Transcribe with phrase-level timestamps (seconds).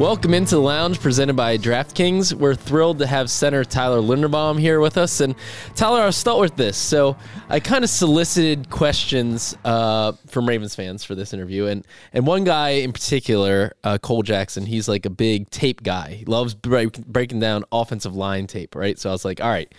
[0.00, 2.32] Welcome into the lounge presented by DraftKings.
[2.32, 5.20] We're thrilled to have center Tyler Linderbaum here with us.
[5.20, 5.36] And
[5.76, 6.76] Tyler, I'll start with this.
[6.76, 7.16] So
[7.48, 12.42] I kind of solicited questions uh, from Ravens fans for this interview, and and one
[12.42, 16.14] guy in particular, uh, Cole Jackson, he's like a big tape guy.
[16.14, 18.98] He loves break, breaking down offensive line tape, right?
[18.98, 19.72] So I was like, all right.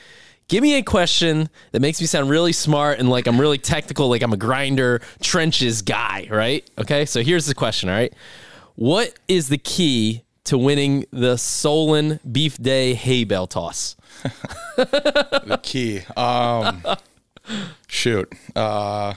[0.48, 4.10] Give me a question that makes me sound really smart and like I'm really technical,
[4.10, 6.64] like I'm a grinder, trenches guy, right?
[6.78, 8.14] Okay, so here's the question, all right?
[8.76, 13.96] What is the key to winning the Solon Beef Day hay bale toss?
[14.76, 16.02] the key.
[16.18, 16.84] Um,
[17.88, 18.32] shoot.
[18.56, 19.14] Uh,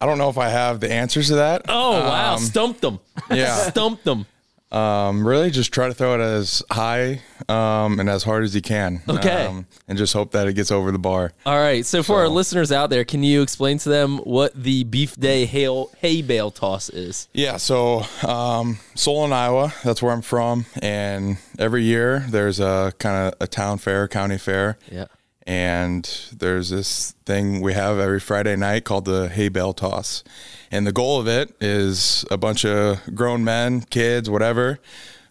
[0.00, 1.62] I don't know if I have the answers to that.
[1.68, 2.98] Oh wow, Um, stumped them.
[3.30, 3.54] yeah.
[3.68, 4.26] stumped them.
[4.72, 8.60] Um, really, just try to throw it as high um, and as hard as you
[8.62, 9.00] can.
[9.08, 9.46] Okay.
[9.46, 11.32] Um, and just hope that it gets over the bar.
[11.46, 11.86] All right.
[11.86, 15.46] So for our listeners out there, can you explain to them what the Beef Day
[15.46, 17.28] hay, hay bale toss is?
[17.32, 23.28] Yeah, so um, Solon, Iowa, that's where I'm from, and every year there's a kind
[23.28, 25.06] of a town fair, county fair, Yeah.
[25.46, 26.04] And
[26.36, 30.24] there's this thing we have every Friday night called the hay bale toss,
[30.70, 34.78] and the goal of it is a bunch of grown men, kids, whatever,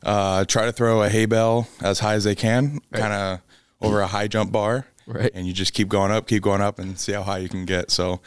[0.03, 3.39] uh, try to throw a hay bale as high as they can, kind of
[3.81, 5.31] over a high jump bar, Right.
[5.35, 7.65] and you just keep going up, keep going up, and see how high you can
[7.65, 7.91] get.
[7.91, 8.21] So.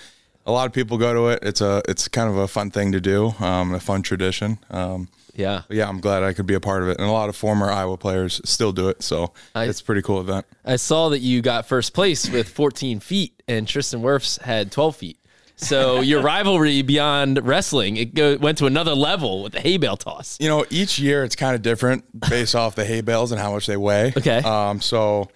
[0.47, 1.41] A lot of people go to it.
[1.43, 4.57] It's a it's kind of a fun thing to do, um, a fun tradition.
[4.71, 5.63] Um, Yeah.
[5.69, 7.37] but yeah, I'm glad I could be a part of it, and a lot of
[7.37, 9.03] former Iowa players still do it.
[9.03, 10.45] So I- it's a pretty cool event.
[10.65, 14.97] I saw that you got first place with 14 feet, and Tristan Wirfs had 12
[14.97, 15.19] feet.
[15.57, 19.97] So your rivalry beyond wrestling, it go, went to another level with the hay bale
[19.97, 20.37] toss.
[20.41, 23.53] You know, each year it's kind of different based off the hay bales and how
[23.53, 24.13] much they weigh.
[24.17, 24.39] Okay.
[24.39, 25.29] Um, so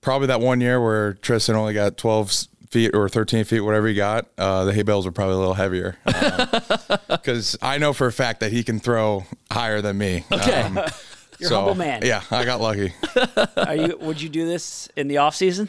[0.00, 2.32] probably that one year where Tristan only got 12
[2.70, 5.54] feet or 13 feet, whatever he got, uh, the hay bales were probably a little
[5.54, 5.96] heavier.
[7.08, 10.24] Because I know for a fact that he can throw higher than me.
[10.32, 10.62] Okay.
[10.62, 10.74] Um,
[11.38, 12.02] You're a so, humble man.
[12.04, 12.92] Yeah, I got lucky.
[13.56, 13.96] Are you?
[14.00, 15.68] Would you do this in the off season?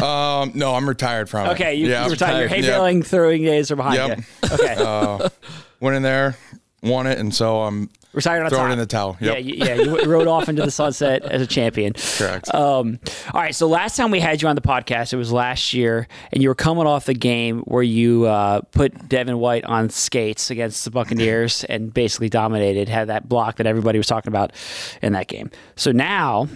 [0.00, 1.50] Um, no, I'm retired from it.
[1.52, 2.40] Okay, you, yeah, you retired.
[2.40, 2.70] Your hay Yep.
[2.70, 4.18] baling throwing days are behind Yep.
[4.18, 4.24] you.
[4.52, 5.28] Okay, Uh,
[5.80, 6.36] went in there,
[6.82, 8.72] won it, and so I'm retired on throw it top.
[8.72, 9.16] in the towel.
[9.20, 9.74] Yeah, you, yeah.
[9.84, 11.94] You rode off into the sunset as a champion.
[11.94, 12.52] Correct.
[12.54, 12.98] Um,
[13.32, 13.54] all right.
[13.54, 16.48] So last time we had you on the podcast, it was last year, and you
[16.48, 20.90] were coming off the game where you uh, put Devin White on skates against the
[20.90, 22.88] Buccaneers and basically dominated.
[22.88, 24.52] Had that block that everybody was talking about
[25.02, 25.50] in that game.
[25.76, 26.48] So now.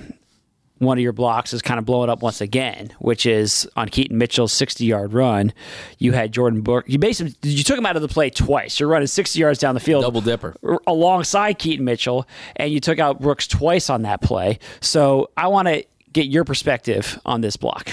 [0.78, 4.16] One of your blocks is kind of blowing up once again, which is on Keaton
[4.16, 5.52] Mitchell's 60 yard run.
[5.98, 6.88] You had Jordyn Brooks.
[6.88, 8.78] You basically you took him out of the play twice.
[8.78, 10.54] You're running 60 yards down the field Double dipper.
[10.86, 14.58] alongside Keaton Mitchell, and you took out Brooks twice on that play.
[14.80, 17.90] So I want to get your perspective on this block.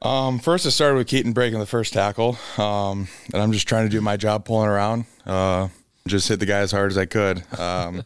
[0.00, 3.86] Um, first, it started with Keaton breaking the first tackle, um, and I'm just trying
[3.86, 5.04] to do my job pulling around.
[5.24, 5.68] Uh,
[6.08, 7.44] just hit the guy as hard as I could.
[7.58, 8.02] Um,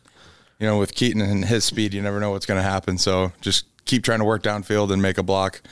[0.58, 2.98] you know, with Keaton and his speed, you never know what's going to happen.
[2.98, 5.62] So just keep trying to work downfield and make a block.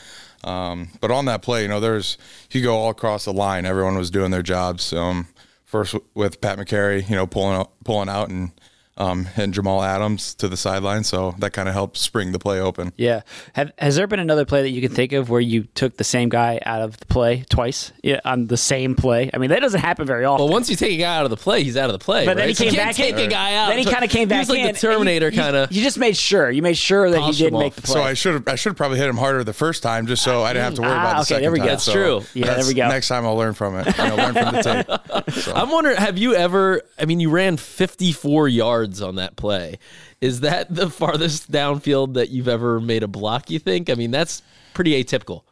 [0.45, 2.19] Um, but on that play, you know, there's
[2.51, 3.65] you go all across the line.
[3.65, 4.93] Everyone was doing their jobs.
[4.93, 5.29] Um,
[5.65, 8.53] first with Pat Mekari, you know, pulling out, pulling out, and
[8.97, 11.03] um, hitting Jamal Adams to the sideline.
[11.05, 12.93] So that kind of helped spring the play open.
[12.97, 13.23] Yeah.
[13.55, 16.05] Have, has there been another play that you can think of where you took the
[16.05, 19.31] same guy out of the play twice yeah, on the same play?
[19.35, 20.45] I mean, that doesn't happen very often.
[20.45, 22.25] Well, once you take a guy out of the play, he's out of the play.
[22.25, 22.49] But then right?
[22.51, 23.21] he So you came can't back take in.
[23.21, 23.69] a guy out.
[23.69, 24.73] Then he kind of came back He was like in.
[24.75, 25.73] the Terminator kind of.
[25.73, 26.51] You just made sure.
[26.51, 27.95] You made sure that Polished he didn't make the play.
[27.95, 30.43] So I should have I should probably hit him harder the first time just so
[30.43, 31.67] I didn't have to worry Ah, about the okay, second there we time.
[31.67, 31.71] go.
[31.73, 32.15] That's So true.
[32.35, 32.89] Yeah, there that's- we go.
[32.89, 33.87] Next time I'll learn from it.
[33.99, 34.63] You know, learn from the
[35.27, 35.35] tape.
[35.35, 35.53] So.
[35.55, 36.83] I'm wondering, have you ever?
[36.99, 39.79] I mean, you ran 54 yards on that play.
[40.21, 43.51] Is that the farthest downfield that you've ever made a block?
[43.51, 43.91] You think?
[43.91, 44.43] I mean, that's
[44.75, 45.43] pretty atypical.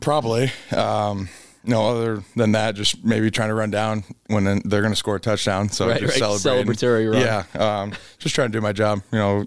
[0.00, 0.50] Probably.
[0.76, 1.28] Um,
[1.62, 5.16] no, other than that, just maybe trying to run down when they're going to score
[5.16, 5.68] a touchdown.
[5.68, 6.38] So Right, just right.
[6.38, 6.72] celebrating.
[6.72, 7.20] Celebratory run.
[7.54, 7.80] Yeah.
[7.82, 9.02] Um, just trying to do my job.
[9.12, 9.46] You know,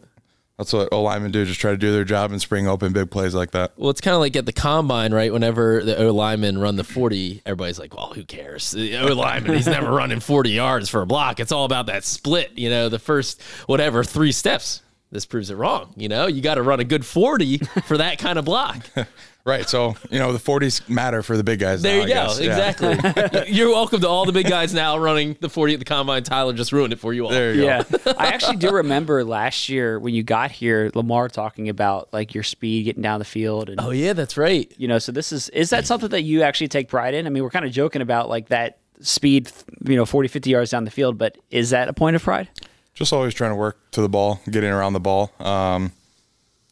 [0.64, 1.46] that's what O linemen do.
[1.46, 3.74] Just try to do their job and spring open big plays like that.
[3.76, 5.32] Well, it's kind of like at the combine, right?
[5.32, 8.72] Whenever the O lineman run the 40, everybody's like, well, who cares?
[8.72, 11.40] The O lineman, he's never running 40 yards for a block.
[11.40, 14.82] It's all about that split, you know, the first, whatever, three steps.
[15.14, 15.94] This proves it wrong.
[15.96, 18.86] You know, you got to run a good 40 for that kind of block.
[19.46, 19.68] Right.
[19.68, 21.82] So, you know, the 40s matter for the big guys.
[21.82, 22.14] There now, you I go.
[22.14, 22.40] guess.
[22.40, 22.70] Yeah.
[22.70, 23.54] Exactly.
[23.54, 26.24] You're welcome to all the big guys now running the 40 at the combine.
[26.24, 27.30] Tyler just ruined it for you all.
[27.32, 27.66] There you go.
[27.66, 27.84] Yeah,
[28.18, 32.46] I actually do remember last year when you got here, Lamar talking about like your
[32.46, 34.72] speed getting down the field, and Oh, yeah, that's right.
[34.78, 34.98] you know.
[34.98, 37.28] So this is is that something that you actually take pride in?
[37.28, 39.52] I mean, we're kind of joking about like that speed,
[39.84, 42.48] you know, 40, 50 yards down the field, but is that a point of pride?
[42.94, 45.32] Just always trying to work to the ball, getting around the ball.
[45.40, 45.92] Um,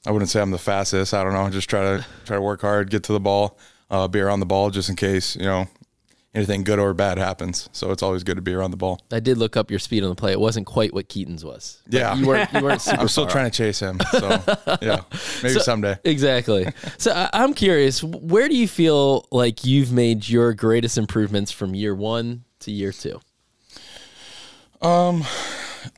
[0.06, 1.13] I wouldn't say I'm the fastest.
[1.13, 1.50] I don't know.
[1.50, 3.57] Just try to try to work hard, get to the ball,
[3.89, 5.68] uh, be around the ball, just in case you know
[6.33, 7.69] anything good or bad happens.
[7.71, 9.01] So it's always good to be around the ball.
[9.12, 10.31] I did look up your speed on the play.
[10.31, 11.81] It wasn't quite what Keaton's was.
[11.89, 12.15] Yeah.
[12.15, 14.00] You weren't, you weren't super I'm still trying to chase him.
[14.12, 14.29] So
[14.81, 15.01] yeah,
[15.44, 15.97] maybe someday.
[16.03, 16.67] Exactly.
[16.97, 21.75] So I, I'm curious, where do you feel like you've made your greatest improvements from
[21.75, 23.19] year one to year two?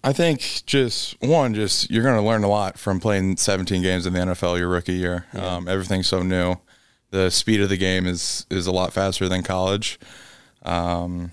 [0.03, 4.05] I think just one, just you're going to learn a lot from playing 17 games
[4.05, 5.25] in the NFL your rookie year.
[5.33, 6.55] Um, everything's so new.
[7.11, 9.99] The speed of the game is is a lot faster than college.
[10.63, 11.31] Um,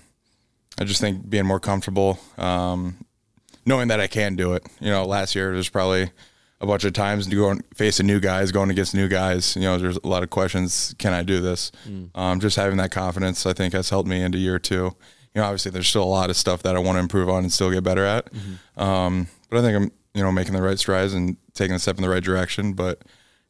[0.79, 2.97] I just think being more comfortable, um,
[3.65, 4.65] knowing that I can do it.
[4.79, 6.11] You know, last year there's probably
[6.59, 9.55] a bunch of times going facing new guys, going against new guys.
[9.55, 10.93] You know, there's a lot of questions.
[10.99, 11.71] Can I do this?
[12.13, 14.95] Um, just having that confidence, I think, has helped me into year two.
[15.33, 17.43] You know, obviously there's still a lot of stuff that I want to improve on
[17.43, 18.29] and still get better at.
[18.75, 21.95] Um, but I think I'm, you know, making the right strides and taking a step
[21.97, 22.73] in the right direction.
[22.73, 23.01] But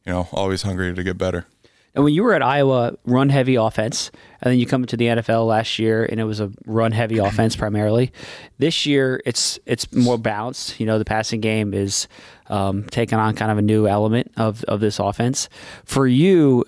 [0.04, 1.46] you know, always hungry to get better.
[1.94, 5.06] And when you were at Iowa, run heavy offense, and then you come into the
[5.06, 8.12] NFL last year, and it was a run heavy offense primarily.
[8.58, 10.80] This year, it's it's more balanced.
[10.80, 12.08] You know, the passing game is
[12.48, 15.48] um, taking on kind of a new element of of this offense.
[15.84, 16.64] For you,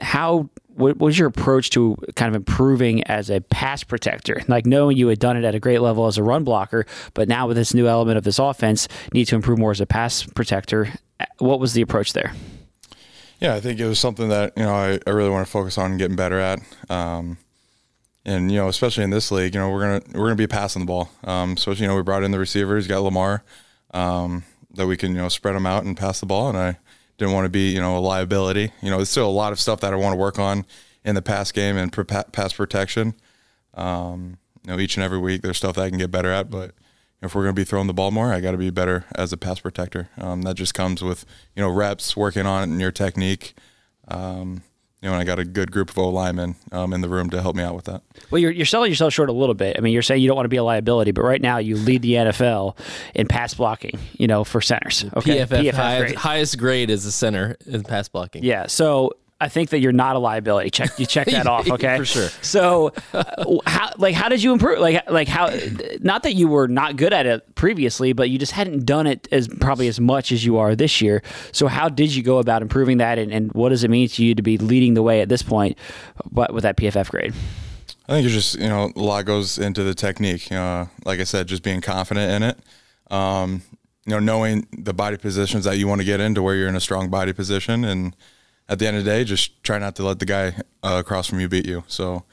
[0.00, 4.42] how what was your approach to kind of improving as a pass protector?
[4.56, 7.28] Like knowing you had done it at a great level as a run blocker, but
[7.28, 10.22] now with this new element of this offense, need to improve more as a pass
[10.22, 10.92] protector.
[11.38, 12.32] What was the approach there?
[13.40, 15.76] Yeah, I think it was something that you know I, I really want to focus
[15.76, 16.60] on getting better at.
[16.88, 17.38] Um,
[18.24, 20.80] and you know, especially in this league, you know, we're gonna we're gonna be passing
[20.80, 21.10] the ball.
[21.24, 23.42] Um, so you know, we brought in the receivers, got Lamar,
[23.92, 24.44] um,
[24.74, 26.48] that we can you know spread them out and pass the ball.
[26.48, 26.78] And I
[27.18, 28.72] didn't want to be you know a liability.
[28.82, 30.66] You know, there's still a lot of stuff that I want to work on
[31.04, 31.92] in the pass game and
[32.32, 33.14] pass protection.
[33.74, 36.50] Um, you know, each and every week there's stuff that I can get better at,
[36.50, 36.72] but
[37.22, 39.32] if we're going to be throwing the ball more, I got to be better as
[39.32, 40.08] a pass protector.
[40.18, 41.24] Um, that just comes with
[41.54, 43.54] you know reps, working on it and your technique.
[44.08, 44.62] Um,
[45.06, 47.30] you know, and I got a good group of O linemen um, in the room
[47.30, 48.02] to help me out with that.
[48.32, 49.76] Well, you're, you're selling yourself short a little bit.
[49.78, 51.76] I mean, you're saying you don't want to be a liability, but right now you
[51.76, 52.76] lead the NFL
[53.14, 55.04] in pass blocking, you know, for centers.
[55.16, 55.38] Okay.
[55.38, 56.14] PFF, high- grade.
[56.16, 58.42] highest grade is a center in pass blocking.
[58.42, 58.66] Yeah.
[58.66, 60.70] So I think that you're not a liability.
[60.70, 61.98] Check you check that off, okay?
[61.98, 62.28] For sure.
[62.40, 64.78] So, uh, how like how did you improve?
[64.78, 65.50] Like like how?
[66.00, 69.28] Not that you were not good at it previously, but you just hadn't done it
[69.30, 71.22] as probably as much as you are this year.
[71.52, 74.24] So how did you go about improving that, and, and what does it mean to
[74.24, 75.76] you to be leading the way at this point,
[76.30, 77.34] but with that PFF grade?
[78.08, 80.50] I think it's just you know a lot goes into the technique.
[80.50, 82.58] Uh, like I said, just being confident in it.
[83.12, 83.62] Um,
[84.06, 86.76] you know, knowing the body positions that you want to get into, where you're in
[86.76, 88.16] a strong body position, and
[88.68, 91.28] at the end of the day, just try not to let the guy uh, across
[91.28, 91.84] from you beat you.
[91.86, 92.24] So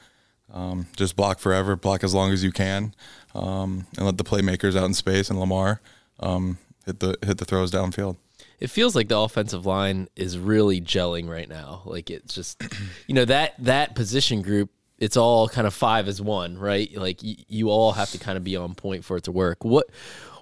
[0.52, 2.94] um, just block forever, block as long as you can,
[3.34, 5.80] um, and let the playmakers out in space and Lamar
[6.20, 8.16] um, hit the hit the throws downfield.
[8.60, 11.82] It feels like the offensive line is really gelling right now.
[11.84, 12.62] Like it's just,
[13.06, 14.70] you know, that that position group.
[14.96, 16.88] It's all kind of five as one, right?
[16.96, 19.64] Like y- you all have to kind of be on point for it to work.
[19.64, 19.90] What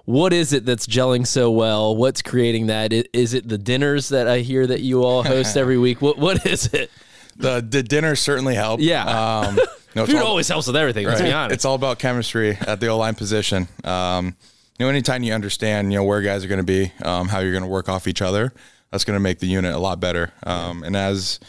[0.05, 1.95] what is it that's gelling so well?
[1.95, 2.91] What's creating that?
[3.13, 6.01] Is it the dinners that I hear that you all host every week?
[6.01, 6.91] What what is it?
[7.37, 8.83] The the dinner certainly helped.
[8.83, 9.03] Yeah.
[9.05, 9.55] Um,
[9.95, 11.05] no, it's Food all- always helps with everything.
[11.07, 11.53] Let's be honest.
[11.53, 13.67] It's all about chemistry at the O line position.
[13.83, 14.35] Um,
[14.79, 17.39] you know, anytime you understand, you know, where guys are going to be, um, how
[17.39, 18.51] you're going to work off each other,
[18.91, 20.33] that's going to make the unit a lot better.
[20.45, 21.39] Um, and as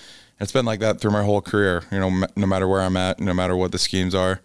[0.40, 2.96] it's been like that through my whole career, you know, m- no matter where I'm
[2.98, 4.40] at, no matter what the schemes are,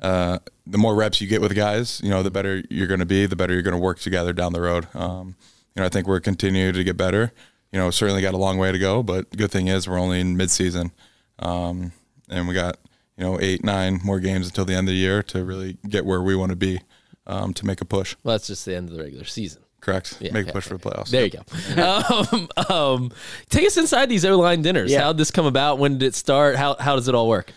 [0.00, 3.06] uh, the more reps you get with guys, you know, the better you're going to
[3.06, 4.86] be, the better you're going to work together down the road.
[4.94, 5.36] Um,
[5.74, 7.32] you know, I think we're continuing to get better.
[7.72, 10.20] You know, certainly got a long way to go, but good thing is we're only
[10.20, 10.92] in midseason,
[11.38, 11.92] um,
[12.28, 12.78] and we got
[13.16, 16.06] you know eight, nine more games until the end of the year to really get
[16.06, 16.80] where we want to be
[17.26, 18.16] um, to make a push.
[18.22, 19.62] Well, that's just the end of the regular season.
[19.80, 20.16] Correct.
[20.20, 21.10] Yeah, make okay, a push for the playoffs.
[21.10, 22.28] There you go.
[22.30, 23.12] um, um,
[23.50, 24.90] take us inside these O-line dinners.
[24.90, 25.02] Yeah.
[25.02, 25.78] How did this come about?
[25.78, 26.56] When did it start?
[26.56, 27.52] How how does it all work?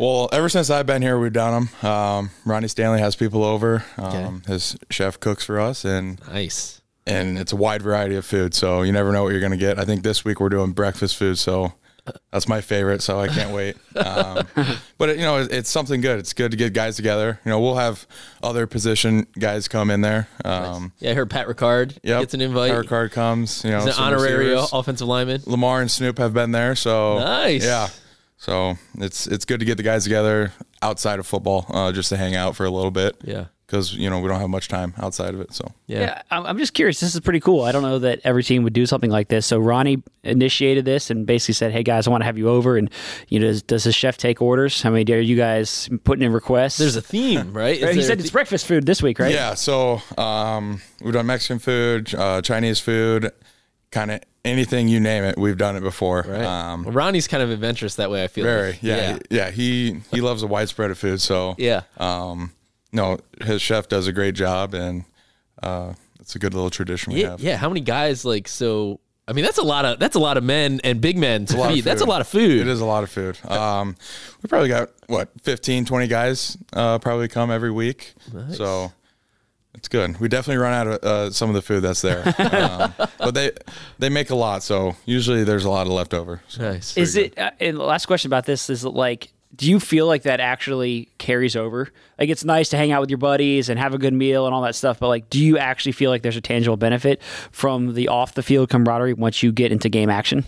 [0.00, 1.90] Well, ever since I've been here, we've done them.
[1.90, 3.84] Um, Ronnie Stanley has people over.
[3.98, 4.06] Um,
[4.44, 4.52] Okay.
[4.52, 6.80] His chef cooks for us, and Nice.
[7.06, 8.54] and it's a wide variety of food.
[8.54, 9.78] So you never know what you're going to get.
[9.78, 11.74] I think this week we're doing breakfast food, so
[12.32, 13.02] that's my favorite.
[13.02, 13.76] So I can't wait.
[13.94, 14.46] Um,
[14.96, 16.18] but it, you know, it, it's something good.
[16.18, 17.38] It's good to get guys together.
[17.44, 18.06] You know, we'll have
[18.42, 20.28] other position guys come in there.
[20.46, 22.20] Um, Yeah, I heard Pat Ricard Yep.
[22.22, 22.72] gets an invite.
[22.72, 23.62] Ricard comes.
[23.64, 24.70] You know, He's an honorary receivers.
[24.72, 25.42] offensive lineman.
[25.46, 27.64] Lamar and Snoop have been there, so Nice.
[27.64, 27.88] Yeah,
[28.40, 32.16] so it's it's good to get the guys together outside of football, uh, just to
[32.16, 33.14] hang out for a little bit.
[33.22, 33.44] Yeah.
[33.66, 35.52] because you know we don't have much time outside of it.
[35.54, 36.00] So Yeah.
[36.00, 36.98] Yeah, I'm I'm just curious.
[37.00, 37.62] This is pretty cool.
[37.64, 39.44] I don't know that every team would do something like this.
[39.46, 42.76] So Ronnie initiated this and basically said, "Hey guys, I want to have you over."
[42.78, 42.90] And
[43.28, 44.80] you know, does, does the chef take orders?
[44.82, 46.78] How many are you guys putting in requests?
[46.78, 47.76] There's a theme, right?
[47.76, 49.32] Is Right, he said the- it's breakfast food this week, right?
[49.34, 53.30] yeah, so um, we've done Mexican food, uh, Chinese food,
[53.90, 55.36] kind of anything you name it.
[55.38, 56.24] We've done it before.
[56.26, 56.42] Right.
[56.44, 58.24] Um, Well, Ronnie's kind of adventurous that way.
[58.24, 58.82] I feel very, like.
[58.82, 59.50] yeah, yeah.
[59.50, 61.20] He he loves a widespread of food.
[61.20, 61.82] So Yeah.
[61.98, 62.52] um,
[62.92, 65.04] no, his chef does a great job, and
[65.62, 67.40] uh, it's a good little tradition we Yeah, have.
[67.40, 67.56] yeah.
[67.56, 69.00] How many guys like so?
[69.28, 71.56] I mean, that's a lot of that's a lot of men and big men to
[71.56, 71.84] a lot of feed.
[71.84, 72.62] That's a lot of food.
[72.62, 73.38] It is a lot of food.
[73.48, 73.94] Um,
[74.42, 78.14] we probably got what 15, 20 guys uh, probably come every week.
[78.54, 78.92] So
[79.74, 80.18] it's good.
[80.18, 83.52] We definitely run out of uh, some of the food that's there, um, but they
[83.98, 84.62] they make a lot.
[84.62, 86.42] So usually there's a lot of leftover.
[86.48, 86.96] So Nice.
[86.96, 87.38] Is it?
[87.38, 91.08] Uh, and the last question about this is like, do you feel like that actually
[91.18, 91.88] carries over?
[92.18, 94.54] Like, it's nice to hang out with your buddies and have a good meal and
[94.54, 97.94] all that stuff, but like, do you actually feel like there's a tangible benefit from
[97.94, 100.44] the off the field camaraderie once you get into game action?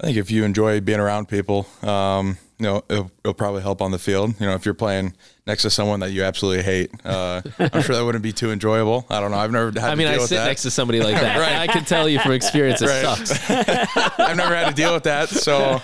[0.00, 3.82] I think if you enjoy being around people, um, you know, it'll, it'll probably help
[3.82, 4.34] on the field.
[4.40, 5.14] You know, if you're playing
[5.46, 9.04] next to someone that you absolutely hate, uh, I'm sure that wouldn't be too enjoyable.
[9.10, 9.36] I don't know.
[9.38, 10.46] I've never had I mean, I sit that.
[10.46, 11.36] next to somebody like that.
[11.40, 11.56] Right.
[11.56, 13.02] I can tell you from experience, it Right.
[13.26, 13.50] sucks.
[14.18, 15.28] I've never had to deal with that.
[15.28, 15.80] So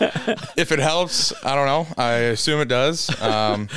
[0.56, 1.86] if it helps, I don't know.
[2.02, 3.08] I assume it does.
[3.20, 3.68] Um,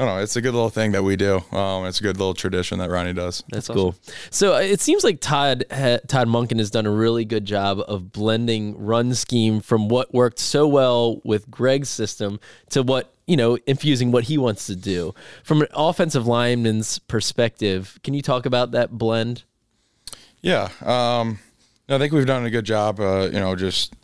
[0.00, 0.22] I don't know.
[0.22, 1.42] It's a good little thing that we do.
[1.52, 3.44] Um, it's a good little tradition that Ronnie does.
[3.50, 3.94] That's cool.
[4.30, 7.82] So uh, it seems like Todd ha- Todd Monken has done a really good job
[7.86, 12.40] of blending run scheme from what worked so well with Greg's system
[12.70, 15.14] to what you know infusing what he wants to do.
[15.44, 19.42] From an offensive lineman's perspective, can you talk about that blend?
[20.40, 20.70] Yeah.
[20.80, 21.40] Um,
[21.90, 23.00] I think we've done a good job.
[23.00, 23.94] Uh, you know, just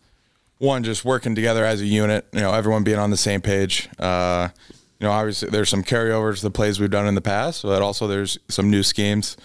[0.59, 2.27] one, just working together as a unit.
[2.35, 3.89] You know, everyone being on the same page.
[3.99, 4.51] Uh,
[4.99, 7.83] you know, obviously there's some carryovers to the plays we've done in the past, but
[7.83, 9.37] also there's some new schemes.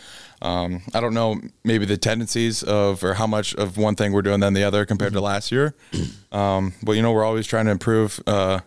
[0.41, 4.23] Um, I don't know maybe the tendencies of or how much of one thing we're
[4.23, 5.75] doing than the other compared to last year.
[6.31, 8.61] Um, but you know, we're always trying to improve uh,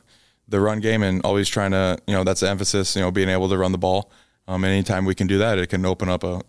[0.49, 2.95] the run game and always trying to you know that's the emphasis.
[2.95, 4.11] You know, being able to run the ball.
[4.47, 6.43] Um, anytime we can do that, it can open up a,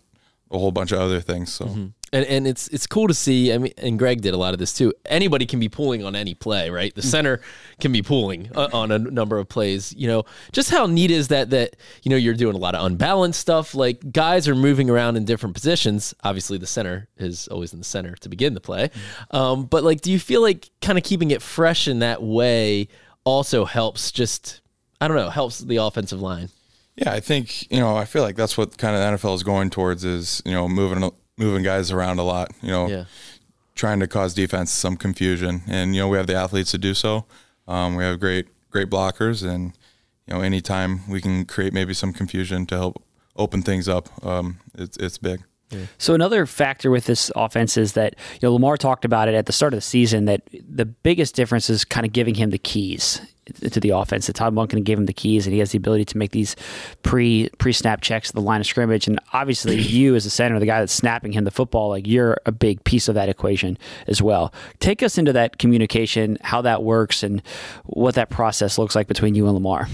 [0.50, 1.54] a whole bunch of other things.
[1.54, 1.64] So.
[2.12, 3.52] And and it's it's cool to see.
[3.52, 4.92] I mean, and Greg did a lot of this too.
[5.06, 6.94] Anybody can be pulling on any play, right?
[6.94, 7.40] The center
[7.80, 9.92] can be pulling uh, on a number of plays.
[9.96, 11.50] You know, just how neat is that?
[11.50, 13.74] That you know you're doing a lot of unbalanced stuff.
[13.74, 16.14] Like guys are moving around in different positions.
[16.22, 18.90] Obviously, the center is always in the center to begin the play.
[19.32, 22.86] Um, but like, do you feel like kind of keeping it fresh in that way
[23.24, 24.12] also helps?
[24.12, 24.60] Just
[25.00, 26.50] I don't know, helps the offensive line.
[26.96, 27.96] Yeah, I think you know.
[27.96, 30.66] I feel like that's what kind of the NFL is going towards is you know
[30.68, 32.50] moving moving guys around a lot.
[32.62, 33.04] You know, Yeah.
[33.74, 36.94] trying to cause defense some confusion, and you know we have the athletes to do
[36.94, 37.26] so.
[37.68, 39.72] Um, we have great great blockers, and
[40.26, 43.02] you know anytime we can create maybe some confusion to help
[43.36, 45.42] open things up, um, it's it's big.
[45.98, 49.46] So another factor with this offense is that you know Lamar talked about it at
[49.46, 52.58] the start of the season that the biggest difference is kind of giving him the
[52.58, 53.20] keys
[53.70, 54.26] to the offense.
[54.26, 56.56] That Todd Monken gave him the keys, and he has the ability to make these
[57.02, 59.06] pre pre snap checks at the line of scrimmage.
[59.06, 62.36] And obviously, you as a center, the guy that's snapping him the football, like you're
[62.46, 64.52] a big piece of that equation as well.
[64.80, 67.42] Take us into that communication, how that works, and
[67.84, 69.88] what that process looks like between you and Lamar.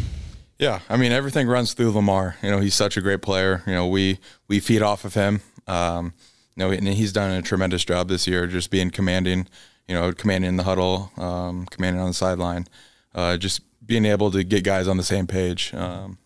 [0.58, 2.36] Yeah, I mean everything runs through Lamar.
[2.42, 3.62] You know, he's such a great player.
[3.66, 4.18] You know, we
[4.48, 5.40] we feed off of him.
[5.66, 6.14] Um,
[6.56, 9.48] you know, and he's done a tremendous job this year, just being commanding.
[9.88, 12.68] You know, commanding in the huddle, um, commanding on the sideline,
[13.14, 15.72] uh, just being able to get guys on the same page.
[15.74, 16.18] Um,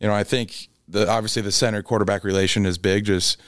[0.00, 3.04] you know, I think the obviously the center quarterback relation is big.
[3.04, 3.40] Just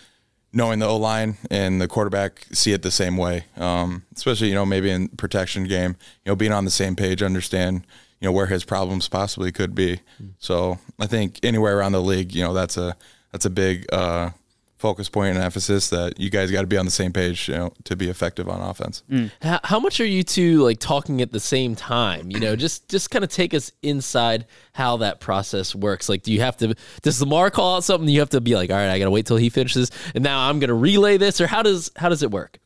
[0.52, 3.44] knowing the O line and the quarterback see it the same way.
[3.56, 7.22] Um, especially you know maybe in protection game, you know being on the same page,
[7.22, 7.86] understand
[8.20, 10.00] you know where his problems possibly could be.
[10.38, 12.96] So I think anywhere around the league, you know that's a
[13.32, 14.30] that's a big uh,
[14.80, 17.54] focus point and emphasis that you guys got to be on the same page you
[17.54, 19.02] know, to be effective on offense.
[19.42, 22.30] How, how much are you two like talking at the same time?
[22.30, 26.08] You know, just just kind of take us inside how that process works.
[26.08, 26.74] Like, do you have to?
[27.02, 28.08] Does Lamar call out something?
[28.08, 30.24] You have to be like, all right, I got to wait till he finishes, and
[30.24, 32.58] now I'm going to relay this, or how does how does it work?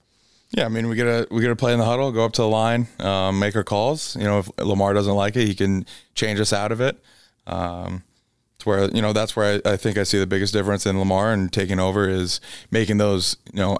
[0.56, 2.48] Yeah, I mean we gotta we gotta play in the huddle, go up to the
[2.48, 4.14] line, um, make our calls.
[4.14, 7.02] You know, if Lamar doesn't like it, he can change us out of it.
[7.46, 8.04] Um,
[8.66, 11.32] where you know that's where I, I think I see the biggest difference in Lamar
[11.32, 12.40] and taking over is
[12.70, 13.78] making those you know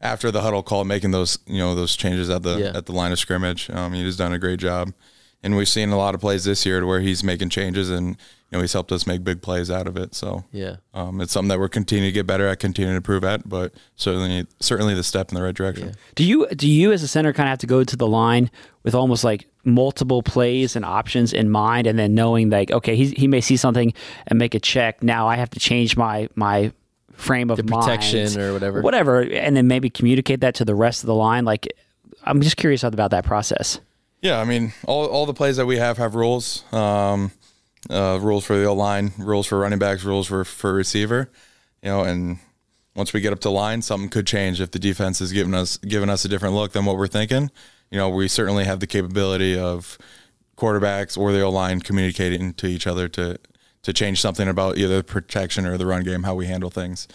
[0.00, 2.72] after the huddle call, making those you know those changes at the Yeah.
[2.76, 3.68] at the line of scrimmage.
[3.70, 4.92] Um, he's done a great job,
[5.42, 8.08] and we've seen a lot of plays this year to where he's making changes and
[8.08, 10.14] you know he's helped us make big plays out of it.
[10.14, 10.76] So Yeah.
[10.94, 13.72] um, it's something that we're continuing to get better at, continuing to improve at, but
[13.94, 15.94] certainly certainly the step in the right direction.
[16.14, 18.50] Do you do you as a center kind of have to go to the line
[18.82, 23.06] with almost like multiple plays and options in mind, and then knowing like okay, he
[23.10, 23.92] he may see something
[24.26, 25.02] and make a check.
[25.02, 26.72] Now I have to change my my
[27.12, 28.82] frame of The protection mind, or whatever.
[28.82, 31.44] whatever, and then maybe communicate that to the rest of the line.
[31.44, 31.68] Like
[32.24, 33.80] I'm just curious about that process.
[34.22, 36.64] Yeah, I mean, all, all the plays that we have have rules.
[36.72, 37.32] Um,
[37.88, 41.30] uh, rules for the O line, rules for running backs, rules for for receiver.
[41.82, 42.38] You know, and
[42.94, 45.78] once we get up to line, something could change if the defense is giving us
[45.78, 47.50] giving us a different look than what we're thinking.
[47.90, 49.98] You know, we certainly have the capability of
[50.56, 53.38] quarterbacks or the O line communicating to each other to
[53.82, 57.08] to change something about either the protection or the run game, how we handle things.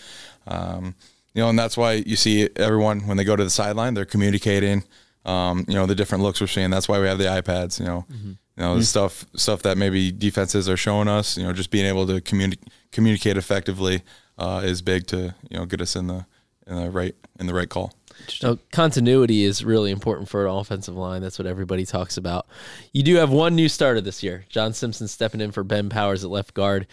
[0.48, 0.96] Um,
[1.36, 4.06] you know, and that's why you see everyone when they go to the sideline, they're
[4.06, 4.84] communicating.
[5.26, 6.70] Um, you know, the different looks we're seeing.
[6.70, 7.80] That's why we have the iPads.
[7.80, 11.38] You know, you know the stuff stuff that maybe defenses are showing us.
[11.38, 12.60] You know, just being able to communi-
[12.92, 14.02] communicate effectively
[14.38, 16.26] uh, is big to you know get us in the
[16.68, 17.94] in the right in the right call.
[18.42, 21.22] No, continuity is really important for an offensive line.
[21.22, 22.48] That's what everybody talks about.
[22.94, 24.46] You do have one new starter this year.
[24.50, 26.88] John Simpson stepping in for Ben Powers at left guard.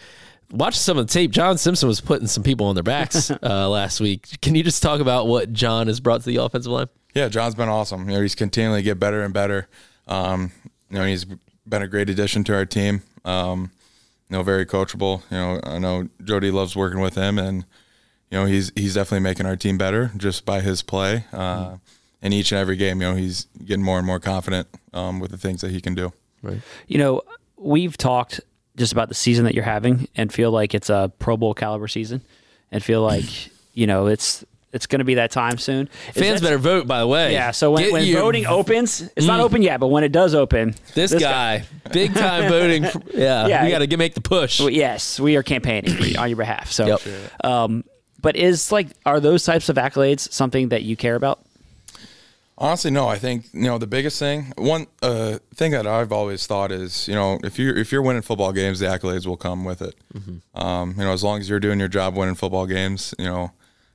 [0.51, 1.31] Watch some of the tape.
[1.31, 4.41] John Simpson was putting some people on their backs uh, last week.
[4.41, 6.87] Can you just talk about what John has brought to the offensive line?
[7.13, 8.09] Yeah, John's been awesome.
[8.09, 9.67] You know, he's continually get better and better.
[10.07, 10.51] Um,
[10.89, 11.25] you know, he's
[11.67, 13.01] been a great addition to our team.
[13.25, 13.71] Um,
[14.29, 15.21] you know, very coachable.
[15.29, 17.65] You know, I know Jody loves working with him, and
[18.33, 21.25] you know, he's he's definitely making our team better just by his play.
[21.31, 21.75] Uh,
[22.23, 25.29] in each and every game, you know, he's getting more and more confident um, with
[25.29, 26.11] the things that he can do.
[26.41, 26.61] Right.
[26.87, 27.21] You know,
[27.57, 28.39] we've talked
[28.75, 31.87] just about the season that you're having and feel like it's a Pro Bowl caliber
[31.87, 32.21] season
[32.71, 33.25] and feel like,
[33.75, 35.87] you know, it's it's going to be that time soon.
[36.15, 37.33] Is Fans that- better vote, by the way.
[37.33, 40.73] Yeah, so when, when voting opens, it's not open yet, but when it does open,
[40.95, 42.83] this, guy, big time voting.
[43.13, 43.63] Yeah, Yeah.
[43.65, 44.59] we got to make the push.
[44.59, 46.71] well, yes, we are campaigning on your behalf.
[46.71, 47.45] So, Yep.
[47.45, 47.83] um,
[48.23, 51.45] but is like, are those types of accolades something that you care about?
[52.57, 53.07] Honestly, no.
[53.07, 54.53] I think you know the biggest thing.
[54.57, 58.21] One uh, thing that I've always thought is, you know, if you're if you're winning
[58.21, 59.95] football games, the accolades will come with it.
[60.55, 63.51] Um, you know, as long as you're doing your job, winning football games, you know,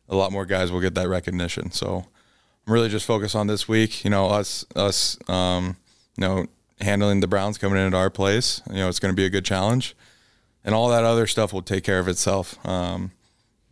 [0.08, 1.70] a lot more guys will get that recognition.
[1.70, 2.06] So
[2.66, 4.04] I'm really just focused on this week.
[4.04, 5.76] You know, us us um,
[6.16, 6.46] you know
[6.80, 8.60] handling the Browns coming into our place.
[8.68, 9.96] You know, it's going to be a good challenge,
[10.64, 12.58] and all that other stuff will take care of itself.
[12.66, 13.12] Um,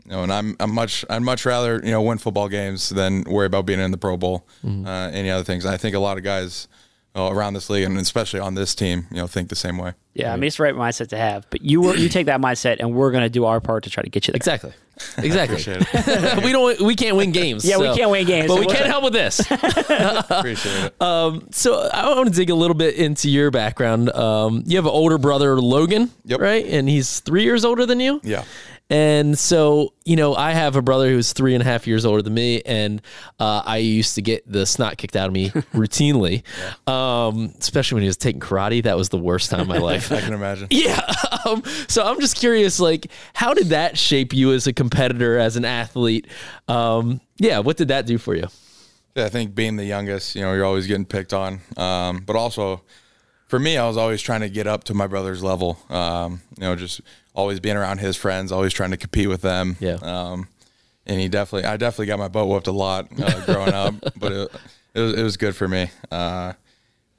[0.07, 3.25] you know, and I'm I'm much I'd much rather you know win football games than
[3.25, 5.67] worry about being in the Pro Bowl, uh, any other things.
[5.67, 6.69] I think a lot of guys
[7.17, 9.95] uh, around this league and especially on this team, you know, think the same way.
[10.15, 11.47] Yeah, I mean, it's the right mindset to have.
[11.51, 13.91] But you were, you take that mindset, and we're going to do our part to
[13.91, 14.37] try to get you there.
[14.37, 14.73] Exactly.
[15.19, 15.77] Exactly.
[16.43, 16.81] We don't.
[16.81, 17.67] We can't win games.
[17.67, 19.41] Yeah, we can't win games, but so we we'll- can help with this.
[19.51, 21.55] Appreciate it.
[21.55, 24.09] So I want to dig a little bit into your background.
[24.11, 26.41] Um, you have an older brother, Logan, Yep.
[26.41, 26.65] right?
[26.65, 28.21] And he's three years older than you.
[28.25, 28.45] Yeah.
[28.89, 32.23] And so, you know, I have a brother who's three and a half years older
[32.23, 33.03] than me, and
[33.41, 36.45] uh, I used to get the snot kicked out of me routinely,
[36.89, 38.85] um, especially when he was taking karate.
[38.85, 40.13] That was the worst time of my life.
[40.13, 40.69] I can imagine.
[40.77, 41.01] Yeah.
[41.47, 45.57] Um, so I'm just curious, like, how did that shape you as a competitor, as
[45.57, 46.27] an athlete?
[46.69, 47.61] Um, yeah.
[47.61, 48.47] What did that do for you?
[49.17, 51.61] Yeah, I think being the youngest, you know, you're always getting picked on.
[51.77, 52.83] Um, but also,
[53.49, 55.79] for me, I was always trying to get up to my brother's level.
[55.89, 57.01] Um, you know, just
[57.37, 59.77] always being around his friends, always trying to compete with them.
[59.79, 59.99] Yeah.
[60.03, 60.49] Um,
[61.07, 64.33] and he definitely, I definitely got my butt whooped a lot uh, growing up, but
[64.33, 64.51] it,
[64.95, 65.91] it was it was good for me.
[66.11, 66.55] Uh,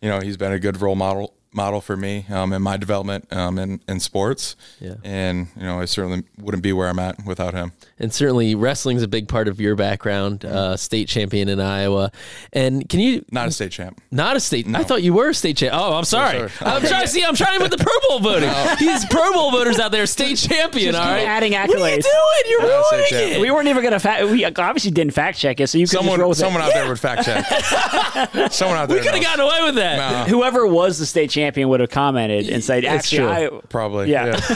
[0.02, 3.28] you know, he's been a good role model model for me um, in my development
[3.34, 4.56] um, in in sports.
[4.80, 4.94] Yeah.
[5.04, 7.74] And you know, I certainly wouldn't be where I'm at without him.
[8.00, 10.46] and certainly wrestling's a big part of your background.
[10.46, 12.12] Uh, state champion in Iowa,
[12.54, 14.00] and can you Not a state champ.
[14.12, 14.66] Not a state.
[14.74, 15.74] I thought you were a state champ.
[15.76, 16.48] Oh, I'm sorry.
[16.50, 16.72] sorry.
[16.72, 17.24] I'm trying to see.
[17.26, 18.50] I'm trying with the Pro Bowl voting.
[18.80, 20.94] These Pro Bowl voters out there, state champion.
[20.94, 21.28] Just all keep right.
[21.28, 22.44] adding What are you doing?
[22.48, 23.42] You're Not ruining it.
[23.42, 24.24] We weren't even going to fact.
[24.26, 26.66] We obviously didn't fact check it, so you could just roll Someone, with someone it.
[26.66, 28.52] out there would fact check.
[28.52, 28.98] someone out there.
[29.00, 29.98] We could have gotten away with that.
[29.98, 33.58] Nah, Whoever was the state champion would have commented and said, It's "Actually, true.
[33.58, 34.12] I, probably.
[34.12, 34.40] Yeah.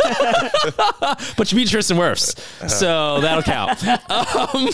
[1.38, 2.38] But you beat Tristan Wirfs,
[2.70, 3.82] so that'll count.
[4.12, 4.70] Um,